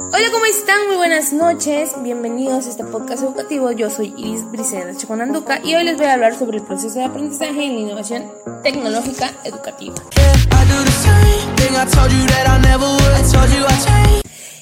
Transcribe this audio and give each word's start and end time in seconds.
Hola, 0.00 0.30
¿cómo 0.32 0.44
están? 0.44 0.86
Muy 0.86 0.96
buenas 0.96 1.32
noches. 1.32 2.00
Bienvenidos 2.04 2.66
a 2.66 2.70
este 2.70 2.84
podcast 2.84 3.24
educativo. 3.24 3.72
Yo 3.72 3.90
soy 3.90 4.14
Iris 4.16 4.48
Briseida 4.48 4.94
Chiconanduca 4.96 5.60
y 5.64 5.74
hoy 5.74 5.82
les 5.82 5.96
voy 5.96 6.06
a 6.06 6.14
hablar 6.14 6.36
sobre 6.36 6.58
el 6.58 6.62
proceso 6.64 7.00
de 7.00 7.04
aprendizaje 7.04 7.64
en 7.64 7.74
la 7.74 7.80
innovación 7.80 8.30
tecnológica 8.62 9.32
educativa. 9.42 9.96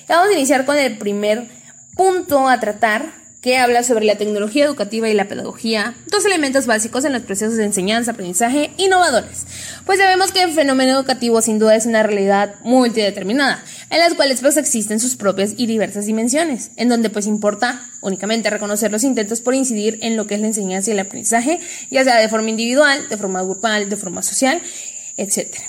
Vamos 0.08 0.28
a 0.28 0.32
iniciar 0.32 0.64
con 0.64 0.78
el 0.78 0.96
primer 0.96 1.50
punto 1.94 2.48
a 2.48 2.58
tratar 2.58 3.26
que 3.47 3.58
habla 3.58 3.85
sobre 3.85 4.04
la 4.04 4.17
tecnología 4.17 4.65
educativa 4.65 5.08
y 5.08 5.15
la 5.15 5.29
pedagogía, 5.29 5.94
dos 6.10 6.24
elementos 6.24 6.67
básicos 6.67 7.04
en 7.04 7.12
los 7.12 7.22
procesos 7.22 7.54
de 7.54 7.62
enseñanza, 7.62 8.11
aprendizaje 8.11 8.72
innovadores. 8.76 9.47
Pues 9.85 10.01
sabemos 10.01 10.33
que 10.33 10.42
el 10.42 10.51
fenómeno 10.51 10.90
educativo 10.90 11.40
sin 11.40 11.61
duda 11.61 11.76
es 11.76 11.87
una 11.87 12.03
realidad 12.03 12.56
multideterminada, 12.65 13.62
en 13.90 14.01
las 14.01 14.15
cuales 14.15 14.40
pues 14.40 14.56
existen 14.56 14.98
sus 14.98 15.15
propias 15.15 15.53
y 15.56 15.69
diversas 15.69 16.06
dimensiones, 16.06 16.73
en 16.74 16.88
donde 16.88 17.09
pues 17.09 17.29
importa 17.29 17.80
únicamente 18.01 18.51
reconocer 18.51 18.91
los 18.91 19.05
intentos 19.05 19.41
por 19.41 19.55
incidir 19.55 20.01
en 20.03 20.17
lo 20.17 20.27
que 20.27 20.34
es 20.34 20.41
la 20.41 20.48
enseñanza 20.48 20.91
y 20.91 20.95
el 20.95 20.98
aprendizaje, 20.98 21.61
ya 21.89 22.03
sea 22.03 22.19
de 22.19 22.28
forma 22.28 22.51
individual, 22.51 23.09
de 23.09 23.17
forma 23.17 23.45
grupal, 23.45 23.89
de 23.89 23.97
forma 23.97 24.25
social, 24.25 24.61
etcétera. 25.17 25.65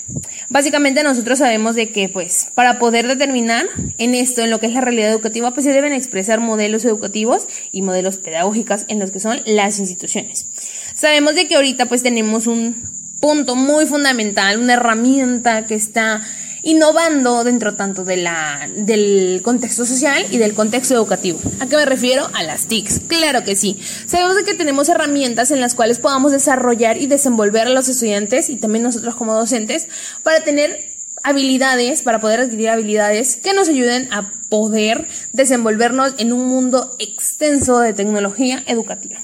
Básicamente 0.50 1.02
nosotros 1.02 1.38
sabemos 1.38 1.74
de 1.74 1.90
que 1.90 2.08
pues 2.08 2.48
para 2.54 2.78
poder 2.78 3.06
determinar 3.06 3.66
en 3.98 4.14
esto, 4.14 4.42
en 4.42 4.50
lo 4.50 4.60
que 4.60 4.66
es 4.66 4.72
la 4.72 4.80
realidad 4.80 5.10
educativa, 5.10 5.52
pues 5.52 5.64
se 5.64 5.72
deben 5.72 5.92
expresar 5.92 6.40
modelos 6.40 6.84
educativos 6.84 7.46
y 7.70 7.82
modelos 7.82 8.16
pedagógicos 8.16 8.84
en 8.88 8.98
los 8.98 9.10
que 9.10 9.20
son 9.20 9.40
las 9.44 9.78
instituciones. 9.78 10.46
Sabemos 10.94 11.34
de 11.34 11.46
que 11.48 11.56
ahorita 11.56 11.86
pues 11.86 12.02
tenemos 12.02 12.46
un 12.46 12.76
punto 13.20 13.56
muy 13.56 13.84
fundamental, 13.84 14.58
una 14.58 14.74
herramienta 14.74 15.66
que 15.66 15.74
está 15.74 16.22
innovando 16.68 17.44
dentro 17.44 17.76
tanto 17.76 18.04
de 18.04 18.18
la, 18.18 18.68
del 18.76 19.40
contexto 19.42 19.86
social 19.86 20.26
y 20.30 20.36
del 20.36 20.52
contexto 20.52 20.92
educativo. 20.92 21.40
¿A 21.60 21.66
qué 21.66 21.76
me 21.76 21.86
refiero? 21.86 22.28
A 22.34 22.42
las 22.42 22.66
TICs. 22.66 23.00
Claro 23.08 23.42
que 23.42 23.56
sí. 23.56 23.80
Sabemos 24.06 24.36
de 24.36 24.44
que 24.44 24.52
tenemos 24.52 24.90
herramientas 24.90 25.50
en 25.50 25.62
las 25.62 25.74
cuales 25.74 25.98
podamos 25.98 26.30
desarrollar 26.30 26.98
y 26.98 27.06
desenvolver 27.06 27.68
a 27.68 27.70
los 27.70 27.88
estudiantes 27.88 28.50
y 28.50 28.56
también 28.56 28.82
nosotros 28.82 29.14
como 29.14 29.32
docentes 29.32 29.88
para 30.22 30.44
tener 30.44 30.78
habilidades, 31.22 32.02
para 32.02 32.20
poder 32.20 32.40
adquirir 32.40 32.68
habilidades 32.68 33.36
que 33.36 33.54
nos 33.54 33.70
ayuden 33.70 34.12
a 34.12 34.30
poder 34.50 35.08
desenvolvernos 35.32 36.16
en 36.18 36.34
un 36.34 36.48
mundo 36.48 36.94
extenso 36.98 37.80
de 37.80 37.94
tecnología 37.94 38.62
educativa. 38.66 39.18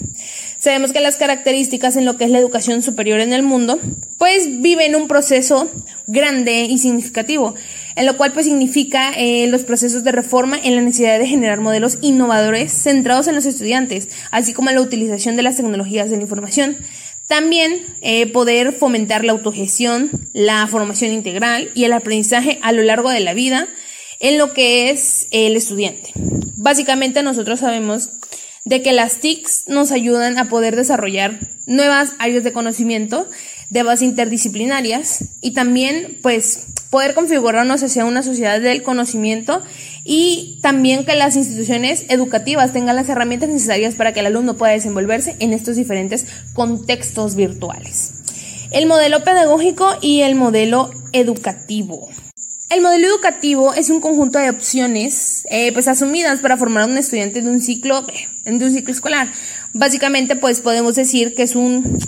Sabemos 0.64 0.94
que 0.94 1.00
las 1.00 1.16
características 1.16 1.94
en 1.96 2.06
lo 2.06 2.16
que 2.16 2.24
es 2.24 2.30
la 2.30 2.38
educación 2.38 2.82
superior 2.82 3.20
en 3.20 3.34
el 3.34 3.42
mundo, 3.42 3.78
pues 4.16 4.62
viven 4.62 4.96
un 4.96 5.08
proceso 5.08 5.70
grande 6.06 6.62
y 6.62 6.78
significativo, 6.78 7.54
en 7.96 8.06
lo 8.06 8.16
cual 8.16 8.32
pues 8.32 8.46
significa 8.46 9.12
eh, 9.14 9.46
los 9.48 9.64
procesos 9.64 10.04
de 10.04 10.12
reforma 10.12 10.58
en 10.58 10.74
la 10.74 10.80
necesidad 10.80 11.18
de 11.18 11.26
generar 11.26 11.60
modelos 11.60 11.98
innovadores 12.00 12.72
centrados 12.72 13.28
en 13.28 13.34
los 13.34 13.44
estudiantes, 13.44 14.08
así 14.30 14.54
como 14.54 14.70
en 14.70 14.76
la 14.76 14.80
utilización 14.80 15.36
de 15.36 15.42
las 15.42 15.58
tecnologías 15.58 16.08
de 16.08 16.16
la 16.16 16.22
información. 16.22 16.78
También 17.28 17.84
eh, 18.00 18.26
poder 18.32 18.72
fomentar 18.72 19.22
la 19.22 19.32
autogestión, 19.32 20.10
la 20.32 20.66
formación 20.66 21.12
integral 21.12 21.72
y 21.74 21.84
el 21.84 21.92
aprendizaje 21.92 22.58
a 22.62 22.72
lo 22.72 22.82
largo 22.82 23.10
de 23.10 23.20
la 23.20 23.34
vida 23.34 23.68
en 24.18 24.38
lo 24.38 24.54
que 24.54 24.88
es 24.88 25.26
el 25.30 25.56
estudiante. 25.56 26.14
Básicamente 26.56 27.22
nosotros 27.22 27.60
sabemos 27.60 28.08
de 28.64 28.82
que 28.82 28.92
las 28.92 29.16
TICs 29.20 29.68
nos 29.68 29.92
ayudan 29.92 30.38
a 30.38 30.48
poder 30.48 30.76
desarrollar 30.76 31.38
nuevas 31.66 32.12
áreas 32.18 32.44
de 32.44 32.52
conocimiento 32.52 33.28
de 33.70 33.82
base 33.82 34.04
interdisciplinarias 34.04 35.38
y 35.40 35.52
también 35.52 36.18
pues 36.22 36.66
poder 36.90 37.14
configurarnos 37.14 37.82
hacia 37.82 38.04
una 38.04 38.22
sociedad 38.22 38.60
del 38.60 38.82
conocimiento 38.82 39.62
y 40.04 40.60
también 40.62 41.04
que 41.04 41.16
las 41.16 41.36
instituciones 41.36 42.06
educativas 42.08 42.72
tengan 42.72 42.96
las 42.96 43.08
herramientas 43.08 43.48
necesarias 43.48 43.94
para 43.96 44.12
que 44.12 44.20
el 44.20 44.26
alumno 44.26 44.56
pueda 44.56 44.72
desenvolverse 44.72 45.36
en 45.40 45.52
estos 45.52 45.76
diferentes 45.76 46.26
contextos 46.54 47.34
virtuales. 47.34 48.22
El 48.70 48.86
modelo 48.86 49.24
pedagógico 49.24 49.96
y 50.00 50.20
el 50.20 50.34
modelo 50.36 50.90
educativo. 51.12 52.08
El 52.70 52.80
modelo 52.80 53.06
educativo 53.08 53.74
es 53.74 53.90
un 53.90 54.00
conjunto 54.00 54.38
de 54.38 54.50
opciones 54.50 55.46
eh, 55.50 55.72
pues 55.72 55.86
asumidas 55.86 56.40
para 56.40 56.56
formar 56.56 56.84
a 56.84 56.86
un 56.86 56.96
estudiante 56.96 57.42
de 57.42 57.50
un 57.50 57.60
ciclo 57.60 58.06
de 58.44 58.64
un 58.64 58.72
ciclo 58.72 58.92
escolar. 58.92 59.28
Básicamente 59.72 60.34
pues 60.34 60.60
podemos 60.60 60.94
decir 60.94 61.34
que 61.34 61.42
es 61.42 61.56
un 61.56 61.98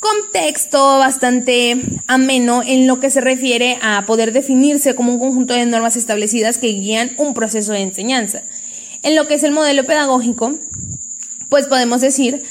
contexto 0.00 0.98
bastante 0.98 1.80
ameno 2.08 2.62
en 2.66 2.88
lo 2.88 2.98
que 2.98 3.10
se 3.10 3.20
refiere 3.20 3.78
a 3.82 4.04
poder 4.04 4.32
definirse 4.32 4.96
como 4.96 5.12
un 5.12 5.20
conjunto 5.20 5.54
de 5.54 5.64
normas 5.64 5.96
establecidas 5.96 6.58
que 6.58 6.66
guían 6.66 7.12
un 7.18 7.34
proceso 7.34 7.72
de 7.72 7.80
enseñanza. 7.80 8.42
En 9.04 9.14
lo 9.14 9.28
que 9.28 9.34
es 9.34 9.44
el 9.44 9.52
modelo 9.52 9.84
pedagógico, 9.84 10.58
pues 11.48 11.68
podemos 11.68 12.00
decir 12.00 12.42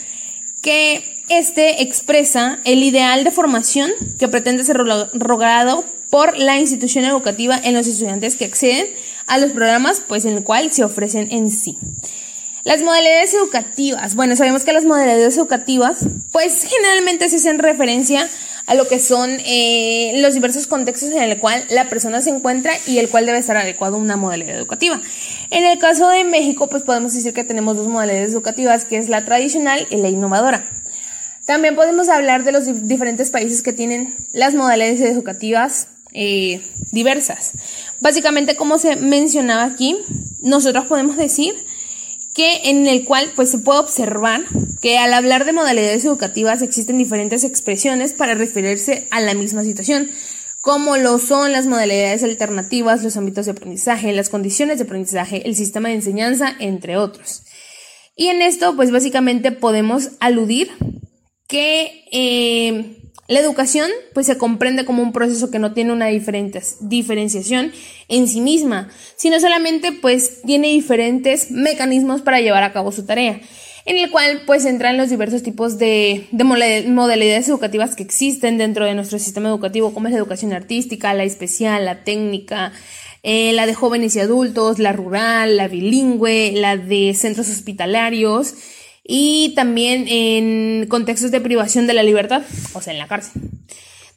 que 0.61 1.03
este 1.27 1.83
expresa 1.83 2.59
el 2.63 2.83
ideal 2.83 3.25
de 3.25 3.31
formación 3.31 3.91
que 4.17 4.29
pretende 4.29 4.63
ser 4.63 4.77
logrado 4.77 5.83
por 6.11 6.37
la 6.37 6.59
institución 6.59 7.05
educativa 7.05 7.59
en 7.63 7.73
los 7.73 7.87
estudiantes 7.87 8.35
que 8.35 8.45
acceden 8.45 8.85
a 9.25 9.39
los 9.39 9.51
programas 9.51 10.03
pues 10.07 10.25
en 10.25 10.37
el 10.37 10.43
cual 10.43 10.71
se 10.71 10.83
ofrecen 10.83 11.29
en 11.31 11.49
sí. 11.49 11.79
Las 12.63 12.83
modalidades 12.83 13.33
educativas. 13.33 14.13
Bueno, 14.13 14.35
sabemos 14.35 14.63
que 14.63 14.73
las 14.73 14.85
modalidades 14.85 15.35
educativas, 15.35 16.05
pues 16.31 16.63
generalmente 16.65 17.27
se 17.27 17.37
hacen 17.37 17.57
referencia 17.57 18.29
a 18.67 18.75
lo 18.75 18.87
que 18.87 18.99
son 18.99 19.31
eh, 19.45 20.11
los 20.17 20.35
diversos 20.35 20.67
contextos 20.67 21.09
en 21.09 21.23
el 21.23 21.39
cual 21.39 21.63
la 21.69 21.89
persona 21.89 22.21
se 22.21 22.29
encuentra 22.29 22.73
y 22.85 22.99
el 22.99 23.09
cual 23.09 23.25
debe 23.25 23.39
estar 23.39 23.57
adecuado 23.57 23.97
una 23.97 24.15
modalidad 24.15 24.55
educativa. 24.55 25.01
En 25.49 25.63
el 25.63 25.79
caso 25.79 26.07
de 26.09 26.23
México, 26.23 26.67
pues 26.67 26.83
podemos 26.83 27.13
decir 27.13 27.33
que 27.33 27.43
tenemos 27.43 27.77
dos 27.77 27.87
modalidades 27.87 28.31
educativas, 28.31 28.85
que 28.85 28.97
es 28.97 29.09
la 29.09 29.25
tradicional 29.25 29.87
y 29.89 29.95
la 29.95 30.09
innovadora. 30.09 30.63
También 31.47 31.75
podemos 31.75 32.09
hablar 32.09 32.43
de 32.43 32.51
los 32.51 32.87
diferentes 32.87 33.31
países 33.31 33.63
que 33.63 33.73
tienen 33.73 34.15
las 34.33 34.53
modalidades 34.53 35.01
educativas 35.01 35.87
eh, 36.13 36.61
diversas. 36.91 37.53
Básicamente, 37.99 38.55
como 38.55 38.77
se 38.77 38.95
mencionaba 38.95 39.63
aquí, 39.63 39.97
nosotros 40.41 40.85
podemos 40.85 41.17
decir 41.17 41.55
que 42.33 42.69
en 42.69 42.87
el 42.87 43.05
cual 43.05 43.31
pues 43.35 43.51
se 43.51 43.59
puede 43.59 43.79
observar 43.79 44.45
que 44.81 44.97
al 44.97 45.13
hablar 45.13 45.45
de 45.45 45.53
modalidades 45.53 46.05
educativas 46.05 46.61
existen 46.61 46.97
diferentes 46.97 47.43
expresiones 47.43 48.13
para 48.13 48.35
referirse 48.35 49.07
a 49.11 49.19
la 49.19 49.33
misma 49.33 49.63
situación, 49.63 50.09
como 50.61 50.95
lo 50.97 51.19
son 51.19 51.51
las 51.51 51.65
modalidades 51.65 52.23
alternativas, 52.23 53.03
los 53.03 53.17
ámbitos 53.17 53.45
de 53.45 53.51
aprendizaje, 53.51 54.13
las 54.13 54.29
condiciones 54.29 54.77
de 54.77 54.85
aprendizaje, 54.85 55.47
el 55.47 55.55
sistema 55.55 55.89
de 55.89 55.95
enseñanza, 55.95 56.55
entre 56.59 56.97
otros. 56.97 57.43
Y 58.15 58.27
en 58.27 58.41
esto 58.41 58.75
pues 58.75 58.91
básicamente 58.91 59.51
podemos 59.51 60.11
aludir 60.19 60.71
que 61.47 62.05
eh, 62.11 63.00
la 63.27 63.39
educación 63.39 63.89
pues 64.13 64.25
se 64.25 64.37
comprende 64.37 64.85
como 64.85 65.01
un 65.03 65.13
proceso 65.13 65.51
que 65.51 65.59
no 65.59 65.73
tiene 65.73 65.93
una 65.93 66.07
diferenciación 66.07 67.71
en 68.07 68.27
sí 68.27 68.41
misma, 68.41 68.89
sino 69.15 69.39
solamente 69.39 69.91
pues 69.93 70.41
tiene 70.41 70.67
diferentes 70.69 71.51
mecanismos 71.51 72.21
para 72.21 72.41
llevar 72.41 72.63
a 72.63 72.73
cabo 72.73 72.91
su 72.91 73.05
tarea, 73.05 73.39
en 73.85 73.97
el 73.97 74.11
cual 74.11 74.41
pues 74.45 74.65
entran 74.65 74.97
los 74.97 75.09
diversos 75.09 75.43
tipos 75.43 75.77
de, 75.77 76.27
modalidades 76.31 77.47
educativas 77.47 77.95
que 77.95 78.03
existen 78.03 78.57
dentro 78.57 78.85
de 78.85 78.95
nuestro 78.95 79.17
sistema 79.17 79.49
educativo, 79.49 79.93
como 79.93 80.07
es 80.07 80.13
la 80.13 80.19
educación 80.19 80.53
artística, 80.53 81.13
la 81.13 81.23
especial, 81.23 81.85
la 81.85 82.03
técnica, 82.03 82.73
eh, 83.23 83.53
la 83.53 83.65
de 83.65 83.75
jóvenes 83.75 84.15
y 84.15 84.19
adultos, 84.19 84.79
la 84.79 84.93
rural, 84.93 85.55
la 85.55 85.67
bilingüe, 85.67 86.53
la 86.55 86.75
de 86.75 87.13
centros 87.13 87.49
hospitalarios, 87.49 88.55
y 89.03 89.53
también 89.55 90.05
en 90.07 90.87
contextos 90.87 91.31
de 91.31 91.41
privación 91.41 91.87
de 91.87 91.93
la 91.93 92.03
libertad, 92.03 92.43
o 92.73 92.81
sea, 92.81 92.93
en 92.93 92.99
la 92.99 93.07
cárcel. 93.07 93.41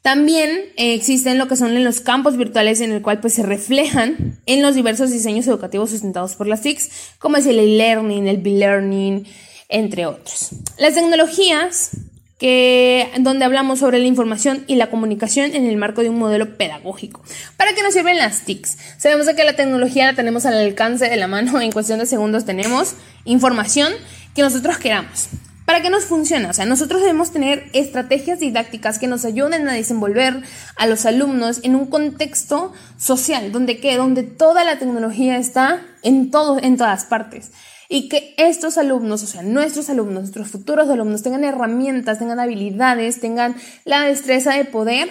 También 0.05 0.51
eh, 0.77 0.93
existen 0.93 1.39
lo 1.39 1.47
que 1.47 1.55
son 1.55 1.83
los 1.83 1.99
campos 1.99 2.37
virtuales 2.37 2.79
en 2.79 2.91
el 2.91 3.01
cual 3.01 3.19
pues 3.21 3.33
se 3.33 3.41
reflejan 3.41 4.39
en 4.45 4.61
los 4.61 4.75
diversos 4.75 5.09
diseños 5.09 5.47
educativos 5.47 5.89
sustentados 5.89 6.35
por 6.35 6.45
las 6.45 6.61
TICs, 6.61 6.91
como 7.17 7.37
es 7.37 7.47
el 7.47 7.57
e-learning, 7.57 8.27
el 8.27 8.37
b-learning, 8.37 9.25
entre 9.67 10.05
otros. 10.05 10.49
Las 10.77 10.93
tecnologías 10.93 11.89
que 12.37 13.09
donde 13.19 13.45
hablamos 13.45 13.79
sobre 13.79 13.97
la 13.97 14.05
información 14.05 14.65
y 14.67 14.75
la 14.75 14.91
comunicación 14.91 15.55
en 15.55 15.65
el 15.65 15.77
marco 15.77 16.01
de 16.01 16.09
un 16.09 16.19
modelo 16.19 16.57
pedagógico. 16.57 17.23
¿Para 17.57 17.73
qué 17.73 17.81
nos 17.81 17.93
sirven 17.93 18.17
las 18.17 18.41
TICs? 18.45 18.77
Sabemos 18.97 19.27
que 19.27 19.43
la 19.43 19.55
tecnología 19.55 20.05
la 20.05 20.13
tenemos 20.13 20.45
al 20.45 20.59
alcance 20.59 21.09
de 21.09 21.15
la 21.15 21.27
mano, 21.27 21.59
en 21.61 21.71
cuestión 21.71 21.97
de 21.97 22.05
segundos 22.05 22.45
tenemos 22.45 22.93
información 23.23 23.91
que 24.35 24.41
nosotros 24.41 24.77
queramos. 24.77 25.29
¿Para 25.65 25.81
qué 25.81 25.89
nos 25.89 26.05
funciona? 26.05 26.51
O 26.51 26.53
sea, 26.53 26.65
nosotros 26.65 27.01
debemos 27.01 27.31
tener 27.31 27.69
estrategias 27.73 28.39
didácticas 28.39 28.99
que 28.99 29.07
nos 29.07 29.25
ayuden 29.25 29.67
a 29.67 29.73
desenvolver 29.73 30.43
a 30.75 30.85
los 30.85 31.07
alumnos 31.07 31.61
en 31.63 31.75
un 31.75 31.87
contexto 31.87 32.71
social, 32.99 33.51
donde 33.51 33.79
¿qué? 33.79 33.97
donde 33.97 34.21
toda 34.21 34.63
la 34.63 34.77
tecnología 34.77 35.37
está 35.37 35.81
en 36.03 36.29
todo, 36.29 36.59
en 36.61 36.77
todas 36.77 37.05
partes. 37.05 37.51
Y 37.89 38.09
que 38.09 38.35
estos 38.37 38.77
alumnos, 38.77 39.23
o 39.23 39.27
sea, 39.27 39.41
nuestros 39.41 39.89
alumnos, 39.89 40.23
nuestros 40.23 40.49
futuros 40.49 40.89
alumnos, 40.89 41.23
tengan 41.23 41.43
herramientas, 41.43 42.19
tengan 42.19 42.39
habilidades, 42.39 43.19
tengan 43.19 43.55
la 43.85 44.01
destreza 44.01 44.53
de 44.53 44.65
poder 44.65 45.09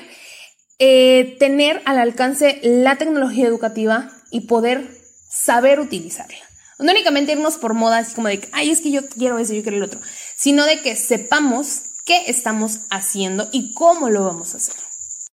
eh, 0.78 1.36
tener 1.40 1.82
al 1.84 1.98
alcance 1.98 2.60
la 2.62 2.96
tecnología 2.96 3.46
educativa 3.46 4.10
y 4.30 4.42
poder 4.42 4.88
saber 5.28 5.80
utilizarla. 5.80 6.53
No 6.78 6.90
únicamente 6.90 7.32
irnos 7.32 7.56
por 7.56 7.74
moda, 7.74 7.98
así 7.98 8.14
como 8.14 8.28
de 8.28 8.48
ay, 8.52 8.70
es 8.70 8.80
que 8.80 8.90
yo 8.90 9.08
quiero 9.08 9.38
eso, 9.38 9.52
yo 9.54 9.62
quiero 9.62 9.76
el 9.76 9.82
otro, 9.82 10.00
sino 10.36 10.64
de 10.64 10.82
que 10.82 10.96
sepamos 10.96 11.82
qué 12.04 12.24
estamos 12.26 12.80
haciendo 12.90 13.48
y 13.52 13.72
cómo 13.74 14.10
lo 14.10 14.24
vamos 14.24 14.54
a 14.54 14.58
hacer 14.58 14.74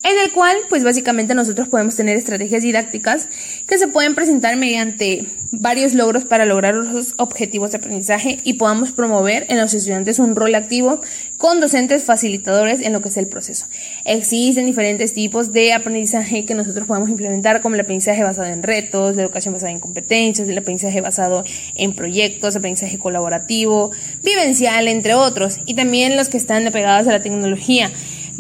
en 0.04 0.18
el 0.18 0.32
cual 0.32 0.58
pues 0.68 0.84
básicamente 0.84 1.36
nosotros 1.36 1.68
podemos 1.70 1.96
tener 1.96 2.18
estrategias 2.18 2.64
didácticas 2.64 3.28
que 3.68 3.78
se 3.78 3.88
pueden 3.88 4.16
presentar 4.16 4.56
mediante 4.56 5.28
varios 5.52 5.94
logros 5.94 6.26
para 6.26 6.46
lograr 6.46 6.74
los 6.74 7.14
objetivos 7.18 7.72
de 7.72 7.78
aprendizaje 7.78 8.40
y 8.44 8.54
podamos 8.54 8.94
promover 8.94 9.46
en 9.50 9.60
los 9.60 9.74
estudiantes 9.74 10.18
un 10.18 10.36
rol 10.36 10.56
activo 10.56 11.02
con 11.38 11.60
docentes 11.60 12.04
facilitadores 12.04 12.82
en 12.82 12.94
lo 12.94 13.02
que 13.02 13.10
es 13.10 13.18
el 13.18 13.28
proceso. 13.28 13.68
Existen 14.06 14.66
diferentes 14.66 15.14
tipos 15.14 15.52
de 15.52 15.74
aprendizaje 15.74 16.46
que 16.46 16.56
nosotros 16.56 16.88
podemos 16.88 17.10
implementar 17.10 17.62
como 17.62 17.76
el 17.76 17.82
aprendizaje 17.82 18.24
basado 18.24 18.48
en 18.48 18.64
retos, 18.64 19.16
la 19.16 19.24
educación 19.24 19.54
basada 19.54 19.72
en 19.72 19.80
competencias, 19.80 20.48
el 20.48 20.58
aprendizaje 20.58 21.02
basado 21.02 21.44
en 21.76 21.94
proyectos, 21.94 22.56
aprendizaje 22.56 22.98
colaborativo, 22.98 23.92
vivencial, 24.24 24.88
entre 24.88 25.14
otros, 25.14 25.60
y 25.66 25.76
también 25.76 26.16
los 26.16 26.30
que 26.30 26.38
están 26.38 26.66
apegados 26.66 27.08
a 27.08 27.12
la 27.12 27.22
tecnología 27.22 27.92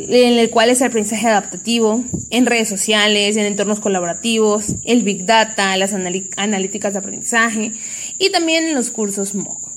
en 0.09 0.39
el 0.39 0.49
cual 0.49 0.69
es 0.69 0.81
el 0.81 0.87
aprendizaje 0.87 1.27
adaptativo, 1.27 2.03
en 2.29 2.45
redes 2.45 2.69
sociales, 2.69 3.37
en 3.37 3.45
entornos 3.45 3.79
colaborativos, 3.79 4.75
el 4.85 5.03
Big 5.03 5.25
Data, 5.25 5.75
las 5.77 5.93
analíticas 5.93 6.93
de 6.93 6.99
aprendizaje 6.99 7.71
y 8.17 8.31
también 8.31 8.65
en 8.65 8.75
los 8.75 8.91
cursos 8.91 9.35
MOOC. 9.35 9.71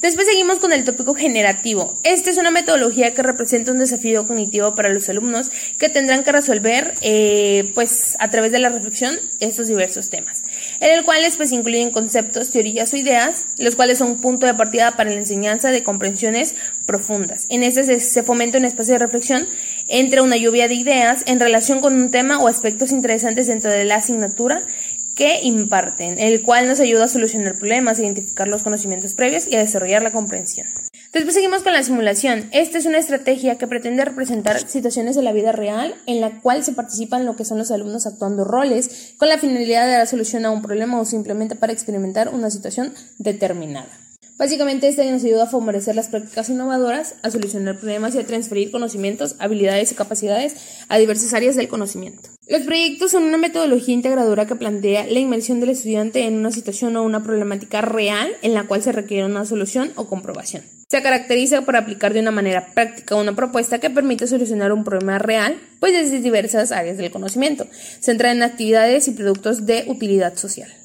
Después 0.00 0.26
seguimos 0.26 0.60
con 0.60 0.72
el 0.72 0.84
tópico 0.84 1.14
generativo. 1.14 1.94
Esta 2.04 2.30
es 2.30 2.38
una 2.38 2.50
metodología 2.50 3.12
que 3.12 3.22
representa 3.22 3.70
un 3.70 3.78
desafío 3.78 4.26
cognitivo 4.26 4.74
para 4.74 4.88
los 4.88 5.10
alumnos 5.10 5.50
que 5.78 5.90
tendrán 5.90 6.24
que 6.24 6.32
resolver, 6.32 6.94
eh, 7.02 7.70
pues, 7.74 8.16
a 8.18 8.30
través 8.30 8.50
de 8.50 8.60
la 8.60 8.70
reflexión 8.70 9.14
estos 9.40 9.68
diversos 9.68 10.08
temas, 10.08 10.42
en 10.80 10.98
el 10.98 11.04
cual 11.04 11.20
pues 11.36 11.52
incluyen 11.52 11.90
conceptos, 11.90 12.50
teorías 12.50 12.92
o 12.92 12.96
ideas, 12.96 13.46
los 13.58 13.76
cuales 13.76 13.98
son 13.98 14.12
un 14.12 14.20
punto 14.20 14.46
de 14.46 14.54
partida 14.54 14.92
para 14.92 15.10
la 15.10 15.16
enseñanza 15.16 15.70
de 15.70 15.82
comprensiones 15.82 16.54
profundas. 16.86 17.46
En 17.50 17.62
este 17.62 17.84
se, 17.84 18.00
se 18.00 18.22
fomenta 18.22 18.58
un 18.58 18.64
espacio 18.64 18.94
de 18.94 18.98
reflexión 18.98 19.46
entre 19.88 20.22
una 20.22 20.36
lluvia 20.36 20.68
de 20.68 20.74
ideas 20.74 21.22
en 21.26 21.38
relación 21.38 21.80
con 21.80 21.94
un 21.94 22.10
tema 22.10 22.40
o 22.40 22.48
aspectos 22.48 22.92
interesantes 22.92 23.46
dentro 23.46 23.70
de 23.70 23.84
la 23.84 23.96
asignatura 23.96 24.62
que 25.14 25.40
imparten, 25.42 26.18
el 26.18 26.40
cual 26.42 26.66
nos 26.66 26.80
ayuda 26.80 27.04
a 27.04 27.08
solucionar 27.08 27.58
problemas, 27.58 27.98
a 27.98 28.02
identificar 28.02 28.48
los 28.48 28.62
conocimientos 28.62 29.14
previos 29.14 29.46
y 29.46 29.56
a 29.56 29.58
desarrollar 29.58 30.02
la 30.02 30.12
comprensión. 30.12 30.66
Después 31.12 31.34
seguimos 31.34 31.64
con 31.64 31.72
la 31.72 31.82
simulación. 31.82 32.48
Esta 32.52 32.78
es 32.78 32.86
una 32.86 32.98
estrategia 32.98 33.58
que 33.58 33.66
pretende 33.66 34.04
representar 34.04 34.60
situaciones 34.68 35.16
de 35.16 35.22
la 35.22 35.32
vida 35.32 35.50
real 35.50 35.96
en 36.06 36.20
la 36.20 36.40
cual 36.40 36.62
se 36.62 36.72
participan 36.72 37.26
lo 37.26 37.34
que 37.34 37.44
son 37.44 37.58
los 37.58 37.72
alumnos 37.72 38.06
actuando 38.06 38.44
roles 38.44 39.14
con 39.18 39.28
la 39.28 39.36
finalidad 39.36 39.86
de 39.86 39.92
dar 39.92 40.06
solución 40.06 40.44
a 40.44 40.52
un 40.52 40.62
problema 40.62 41.00
o 41.00 41.04
simplemente 41.04 41.56
para 41.56 41.72
experimentar 41.72 42.28
una 42.28 42.48
situación 42.48 42.94
determinada. 43.18 43.90
Básicamente, 44.40 44.88
esta 44.88 45.04
nos 45.04 45.22
ayuda 45.22 45.42
a 45.42 45.46
favorecer 45.46 45.94
las 45.94 46.08
prácticas 46.08 46.48
innovadoras, 46.48 47.14
a 47.22 47.30
solucionar 47.30 47.76
problemas 47.76 48.14
y 48.14 48.20
a 48.20 48.26
transferir 48.26 48.70
conocimientos, 48.70 49.36
habilidades 49.38 49.92
y 49.92 49.94
capacidades 49.94 50.56
a 50.88 50.96
diversas 50.96 51.34
áreas 51.34 51.56
del 51.56 51.68
conocimiento. 51.68 52.30
Los 52.48 52.62
proyectos 52.62 53.10
son 53.10 53.24
una 53.24 53.36
metodología 53.36 53.92
integradora 53.92 54.46
que 54.46 54.56
plantea 54.56 55.06
la 55.06 55.18
inmersión 55.18 55.60
del 55.60 55.68
estudiante 55.68 56.24
en 56.24 56.38
una 56.38 56.52
situación 56.52 56.96
o 56.96 57.02
una 57.02 57.22
problemática 57.22 57.82
real 57.82 58.30
en 58.40 58.54
la 58.54 58.62
cual 58.62 58.82
se 58.82 58.92
requiere 58.92 59.26
una 59.26 59.44
solución 59.44 59.92
o 59.96 60.08
comprobación. 60.08 60.62
Se 60.88 61.02
caracteriza 61.02 61.60
por 61.60 61.76
aplicar 61.76 62.14
de 62.14 62.20
una 62.20 62.30
manera 62.30 62.72
práctica 62.72 63.16
una 63.16 63.36
propuesta 63.36 63.78
que 63.78 63.90
permite 63.90 64.26
solucionar 64.26 64.72
un 64.72 64.84
problema 64.84 65.18
real, 65.18 65.60
pues 65.80 65.92
desde 65.92 66.18
diversas 66.20 66.72
áreas 66.72 66.96
del 66.96 67.10
conocimiento, 67.10 67.66
centrada 68.00 68.34
en 68.34 68.42
actividades 68.42 69.06
y 69.06 69.10
productos 69.10 69.66
de 69.66 69.84
utilidad 69.86 70.34
social 70.38 70.79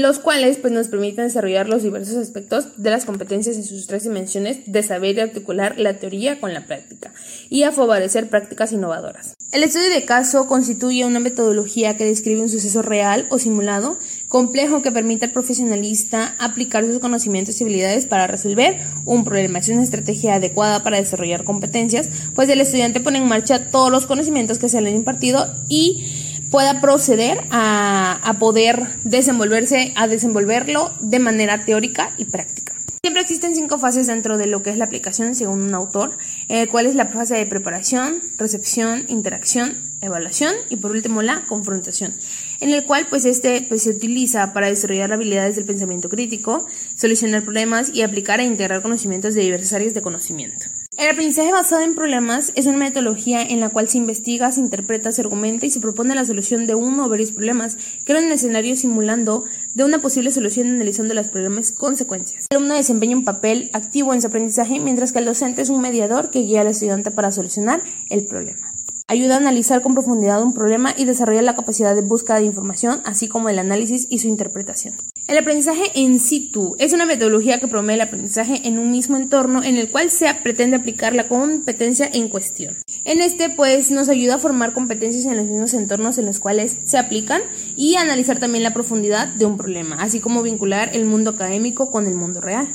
los 0.00 0.18
cuales 0.18 0.56
pues, 0.56 0.72
nos 0.72 0.88
permiten 0.88 1.24
desarrollar 1.24 1.68
los 1.68 1.82
diversos 1.82 2.16
aspectos 2.16 2.68
de 2.78 2.90
las 2.90 3.04
competencias 3.04 3.56
en 3.56 3.64
sus 3.64 3.86
tres 3.86 4.04
dimensiones 4.04 4.60
de 4.64 4.82
saber 4.82 5.18
y 5.18 5.20
articular 5.20 5.78
la 5.78 5.98
teoría 5.98 6.40
con 6.40 6.54
la 6.54 6.64
práctica 6.64 7.12
y 7.50 7.64
a 7.64 7.72
favorecer 7.72 8.30
prácticas 8.30 8.72
innovadoras. 8.72 9.34
El 9.52 9.62
estudio 9.62 9.90
de 9.90 10.06
caso 10.06 10.46
constituye 10.46 11.04
una 11.04 11.20
metodología 11.20 11.98
que 11.98 12.06
describe 12.06 12.40
un 12.40 12.48
suceso 12.48 12.80
real 12.80 13.26
o 13.28 13.38
simulado, 13.38 13.98
complejo 14.28 14.80
que 14.80 14.92
permite 14.92 15.26
al 15.26 15.32
profesionalista 15.32 16.36
aplicar 16.38 16.86
sus 16.86 16.98
conocimientos 16.98 17.60
y 17.60 17.64
habilidades 17.64 18.06
para 18.06 18.26
resolver 18.26 18.78
un 19.04 19.24
problema. 19.24 19.58
Es 19.58 19.68
una 19.68 19.82
estrategia 19.82 20.36
adecuada 20.36 20.82
para 20.82 20.96
desarrollar 20.96 21.44
competencias, 21.44 22.08
pues 22.34 22.48
el 22.48 22.62
estudiante 22.62 23.00
pone 23.00 23.18
en 23.18 23.28
marcha 23.28 23.70
todos 23.70 23.92
los 23.92 24.06
conocimientos 24.06 24.58
que 24.58 24.70
se 24.70 24.80
le 24.80 24.88
han 24.88 24.96
impartido 24.96 25.54
y 25.68 26.31
pueda 26.52 26.82
proceder 26.82 27.40
a, 27.50 28.36
poder 28.38 28.86
desenvolverse, 29.04 29.92
a 29.96 30.06
desenvolverlo 30.06 30.92
de 31.00 31.18
manera 31.18 31.64
teórica 31.64 32.10
y 32.18 32.26
práctica. 32.26 32.74
Siempre 33.02 33.22
existen 33.22 33.56
cinco 33.56 33.78
fases 33.78 34.06
dentro 34.06 34.36
de 34.36 34.46
lo 34.46 34.62
que 34.62 34.70
es 34.70 34.76
la 34.76 34.84
aplicación 34.84 35.34
según 35.34 35.62
un 35.62 35.74
autor, 35.74 36.16
eh, 36.48 36.68
cuál 36.68 36.86
es 36.86 36.94
la 36.94 37.06
fase 37.06 37.34
de 37.34 37.46
preparación, 37.46 38.20
recepción, 38.38 39.06
interacción, 39.08 39.76
evaluación 40.02 40.54
y 40.68 40.76
por 40.76 40.92
último 40.92 41.22
la 41.22 41.42
confrontación, 41.46 42.14
en 42.60 42.70
el 42.70 42.84
cual 42.84 43.06
pues 43.08 43.24
este 43.24 43.64
pues, 43.68 43.84
se 43.84 43.90
utiliza 43.90 44.52
para 44.52 44.68
desarrollar 44.68 45.12
habilidades 45.12 45.56
del 45.56 45.64
pensamiento 45.64 46.08
crítico, 46.08 46.66
solucionar 46.94 47.42
problemas 47.42 47.92
y 47.92 48.02
aplicar 48.02 48.40
e 48.40 48.44
integrar 48.44 48.82
conocimientos 48.82 49.34
de 49.34 49.40
diversas 49.40 49.72
áreas 49.72 49.94
de 49.94 50.02
conocimiento. 50.02 50.66
El 51.02 51.08
aprendizaje 51.08 51.50
basado 51.50 51.82
en 51.82 51.96
problemas 51.96 52.52
es 52.54 52.66
una 52.66 52.78
metodología 52.78 53.42
en 53.42 53.58
la 53.58 53.70
cual 53.70 53.88
se 53.88 53.98
investiga, 53.98 54.52
se 54.52 54.60
interpreta, 54.60 55.10
se 55.10 55.22
argumenta 55.22 55.66
y 55.66 55.70
se 55.70 55.80
propone 55.80 56.14
la 56.14 56.24
solución 56.24 56.64
de 56.68 56.76
uno 56.76 57.04
o 57.04 57.08
varios 57.08 57.32
problemas, 57.32 57.76
en 58.06 58.16
el 58.18 58.30
escenario 58.30 58.76
simulando 58.76 59.42
de 59.74 59.82
una 59.82 60.00
posible 60.00 60.30
solución 60.30 60.68
analizando 60.68 61.12
las 61.12 61.26
problemas 61.26 61.72
consecuencias. 61.72 62.46
El 62.50 62.58
alumno 62.58 62.76
desempeña 62.76 63.16
un 63.16 63.24
papel 63.24 63.68
activo 63.72 64.14
en 64.14 64.20
su 64.20 64.28
aprendizaje, 64.28 64.78
mientras 64.78 65.10
que 65.10 65.18
el 65.18 65.24
docente 65.24 65.62
es 65.62 65.70
un 65.70 65.80
mediador 65.80 66.30
que 66.30 66.42
guía 66.42 66.60
al 66.60 66.68
estudiante 66.68 67.10
para 67.10 67.32
solucionar 67.32 67.82
el 68.08 68.24
problema. 68.24 68.72
Ayuda 69.08 69.34
a 69.34 69.38
analizar 69.38 69.82
con 69.82 69.94
profundidad 69.94 70.40
un 70.40 70.54
problema 70.54 70.94
y 70.96 71.04
desarrolla 71.04 71.42
la 71.42 71.56
capacidad 71.56 71.96
de 71.96 72.02
búsqueda 72.02 72.36
de 72.36 72.44
información, 72.44 73.00
así 73.04 73.26
como 73.26 73.48
el 73.48 73.58
análisis 73.58 74.06
y 74.08 74.20
su 74.20 74.28
interpretación. 74.28 74.94
El 75.28 75.38
aprendizaje 75.38 75.84
en 75.94 76.18
situ 76.18 76.74
es 76.80 76.92
una 76.92 77.06
metodología 77.06 77.60
que 77.60 77.68
promueve 77.68 77.94
el 77.94 78.00
aprendizaje 78.00 78.62
en 78.64 78.80
un 78.80 78.90
mismo 78.90 79.16
entorno 79.16 79.62
en 79.62 79.76
el 79.76 79.88
cual 79.88 80.10
se 80.10 80.26
pretende 80.42 80.76
aplicar 80.76 81.14
la 81.14 81.28
competencia 81.28 82.10
en 82.12 82.28
cuestión. 82.28 82.74
En 83.04 83.20
este, 83.20 83.48
pues, 83.48 83.92
nos 83.92 84.08
ayuda 84.08 84.34
a 84.34 84.38
formar 84.38 84.72
competencias 84.72 85.26
en 85.26 85.36
los 85.36 85.46
mismos 85.46 85.74
entornos 85.74 86.18
en 86.18 86.26
los 86.26 86.40
cuales 86.40 86.76
se 86.84 86.98
aplican 86.98 87.40
y 87.76 87.94
analizar 87.94 88.40
también 88.40 88.64
la 88.64 88.74
profundidad 88.74 89.28
de 89.28 89.46
un 89.46 89.56
problema, 89.56 90.02
así 90.02 90.18
como 90.18 90.42
vincular 90.42 90.90
el 90.92 91.04
mundo 91.04 91.30
académico 91.30 91.92
con 91.92 92.08
el 92.08 92.14
mundo 92.14 92.40
real. 92.40 92.68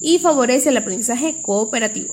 Y 0.00 0.18
favorece 0.18 0.70
el 0.70 0.78
aprendizaje 0.78 1.36
cooperativo. 1.40 2.12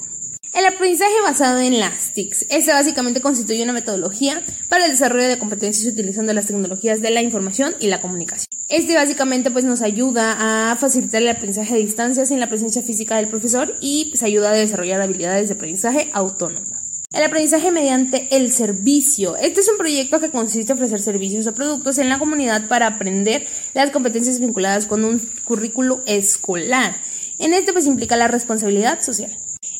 El 0.51 0.65
aprendizaje 0.65 1.13
basado 1.23 1.59
en 1.59 1.79
las 1.79 2.13
TICs. 2.13 2.47
Este 2.49 2.71
básicamente 2.71 3.21
constituye 3.21 3.61
una 3.63 3.73
metodología 3.73 4.41
para 4.67 4.85
el 4.85 4.91
desarrollo 4.91 5.27
de 5.27 5.37
competencias 5.37 5.93
utilizando 5.93 6.33
las 6.33 6.47
tecnologías 6.47 7.01
de 7.01 7.11
la 7.11 7.21
información 7.21 7.75
y 7.79 7.87
la 7.87 8.01
comunicación. 8.01 8.47
Este 8.67 8.95
básicamente 8.95 9.51
pues 9.51 9.63
nos 9.63 9.81
ayuda 9.81 10.71
a 10.71 10.75
facilitar 10.75 11.21
el 11.21 11.29
aprendizaje 11.29 11.75
a 11.75 11.77
distancia 11.77 12.25
sin 12.25 12.39
la 12.39 12.49
presencia 12.49 12.81
física 12.81 13.17
del 13.17 13.27
profesor 13.27 13.75
y 13.79 14.05
pues 14.09 14.23
ayuda 14.23 14.49
a 14.49 14.53
desarrollar 14.53 15.01
habilidades 15.01 15.49
de 15.49 15.53
aprendizaje 15.53 16.09
autónomo. 16.13 16.65
El 17.11 17.23
aprendizaje 17.23 17.71
mediante 17.71 18.27
el 18.35 18.51
servicio. 18.51 19.35
Este 19.37 19.61
es 19.61 19.69
un 19.69 19.77
proyecto 19.77 20.19
que 20.19 20.29
consiste 20.29 20.71
en 20.71 20.77
ofrecer 20.77 20.99
servicios 20.99 21.45
o 21.47 21.53
productos 21.53 21.99
en 21.99 22.09
la 22.09 22.19
comunidad 22.19 22.67
para 22.67 22.87
aprender 22.87 23.45
las 23.73 23.91
competencias 23.91 24.39
vinculadas 24.39 24.87
con 24.87 25.05
un 25.05 25.19
currículo 25.43 26.01
escolar. 26.05 26.95
En 27.37 27.53
este 27.53 27.71
pues 27.71 27.85
implica 27.85 28.15
la 28.17 28.27
responsabilidad 28.27 29.01
social. 29.01 29.31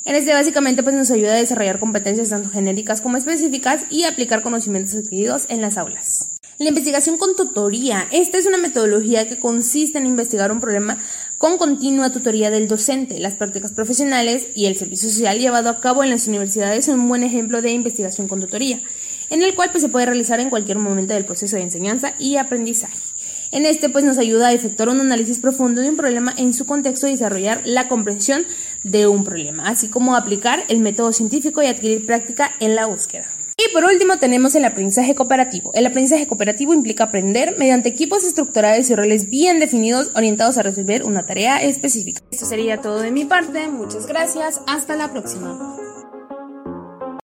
En 0.09 0.15
este 0.15 0.33
básicamente 0.33 0.81
pues 0.81 0.95
nos 0.95 1.11
ayuda 1.11 1.33
a 1.33 1.37
desarrollar 1.37 1.77
competencias 1.77 2.29
tanto 2.29 2.49
genéricas 2.49 2.99
como 2.99 3.15
específicas 3.15 3.81
y 3.91 4.05
aplicar 4.05 4.41
conocimientos 4.41 4.95
adquiridos 4.95 5.45
en 5.49 5.61
las 5.61 5.77
aulas. 5.77 6.39
La 6.57 6.69
investigación 6.69 7.19
con 7.19 7.35
tutoría. 7.35 8.07
Esta 8.09 8.39
es 8.39 8.47
una 8.47 8.57
metodología 8.57 9.29
que 9.29 9.39
consiste 9.39 9.99
en 9.99 10.07
investigar 10.07 10.51
un 10.51 10.61
problema 10.61 10.97
con 11.37 11.59
continua 11.59 12.11
tutoría 12.11 12.49
del 12.49 12.67
docente. 12.67 13.19
Las 13.19 13.35
prácticas 13.35 13.71
profesionales 13.71 14.47
y 14.55 14.65
el 14.65 14.75
servicio 14.77 15.09
social 15.09 15.37
llevado 15.37 15.69
a 15.69 15.79
cabo 15.79 16.03
en 16.03 16.09
las 16.09 16.27
universidades 16.27 16.85
son 16.85 17.01
un 17.01 17.07
buen 17.07 17.23
ejemplo 17.23 17.61
de 17.61 17.69
investigación 17.69 18.27
con 18.27 18.41
tutoría, 18.41 18.81
en 19.29 19.43
el 19.43 19.53
cual 19.53 19.69
pues, 19.69 19.83
se 19.83 19.89
puede 19.89 20.07
realizar 20.07 20.39
en 20.39 20.49
cualquier 20.49 20.79
momento 20.79 21.13
del 21.13 21.25
proceso 21.25 21.55
de 21.55 21.61
enseñanza 21.61 22.15
y 22.17 22.37
aprendizaje. 22.37 22.97
En 23.51 23.65
este 23.65 23.89
pues 23.89 24.05
nos 24.05 24.19
ayuda 24.19 24.49
a 24.49 24.53
efectuar 24.53 24.89
un 24.89 25.01
análisis 25.01 25.39
profundo 25.39 25.81
de 25.81 25.89
un 25.89 25.97
problema 25.97 26.33
en 26.37 26.53
su 26.53 26.65
contexto 26.65 27.07
y 27.07 27.11
desarrollar 27.11 27.61
la 27.65 27.87
comprensión 27.87 28.45
de 28.83 29.07
un 29.07 29.23
problema, 29.23 29.67
así 29.67 29.89
como 29.89 30.15
aplicar 30.15 30.63
el 30.67 30.79
método 30.79 31.13
científico 31.13 31.61
y 31.61 31.67
adquirir 31.67 32.05
práctica 32.05 32.51
en 32.59 32.75
la 32.75 32.85
búsqueda. 32.85 33.25
Y 33.57 33.73
por 33.73 33.83
último 33.83 34.17
tenemos 34.19 34.55
el 34.55 34.63
aprendizaje 34.63 35.15
cooperativo. 35.15 35.73
El 35.73 35.85
aprendizaje 35.85 36.27
cooperativo 36.27 36.73
implica 36.73 37.03
aprender 37.03 37.55
mediante 37.57 37.89
equipos 37.89 38.23
estructurales 38.23 38.89
y 38.89 38.95
roles 38.95 39.29
bien 39.29 39.59
definidos 39.59 40.11
orientados 40.15 40.57
a 40.57 40.63
resolver 40.63 41.03
una 41.03 41.25
tarea 41.25 41.61
específica. 41.61 42.21
Esto 42.31 42.45
sería 42.45 42.79
todo 42.79 42.99
de 42.99 43.11
mi 43.11 43.25
parte. 43.25 43.67
Muchas 43.67 44.07
gracias. 44.07 44.61
Hasta 44.65 44.95
la 44.95 45.11
próxima. 45.11 45.75